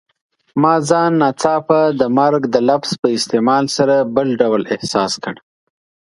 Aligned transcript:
ما 0.61 0.73
ځان 0.89 1.11
ناڅاپه 1.21 1.79
د 1.99 2.01
مرګ 2.19 2.41
د 2.53 2.55
لفظ 2.69 2.91
په 3.01 3.07
استعمال 3.17 3.63
سره 3.77 3.95
بل 4.15 4.27
ډول 4.41 4.61
احساس 4.75 5.13
کړ. 5.23 5.35